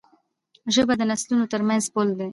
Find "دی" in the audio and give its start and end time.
2.19-2.29